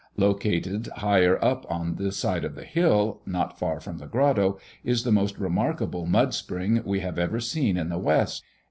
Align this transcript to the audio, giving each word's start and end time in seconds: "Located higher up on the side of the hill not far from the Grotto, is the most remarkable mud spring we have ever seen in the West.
"Located 0.17 0.87
higher 0.95 1.37
up 1.45 1.63
on 1.69 1.97
the 1.97 2.11
side 2.11 2.43
of 2.43 2.55
the 2.55 2.63
hill 2.63 3.21
not 3.27 3.59
far 3.59 3.79
from 3.79 3.99
the 3.99 4.07
Grotto, 4.07 4.57
is 4.83 5.03
the 5.03 5.11
most 5.11 5.37
remarkable 5.37 6.07
mud 6.07 6.33
spring 6.33 6.81
we 6.83 7.01
have 7.01 7.19
ever 7.19 7.39
seen 7.39 7.77
in 7.77 7.89
the 7.89 7.99
West. 7.99 8.43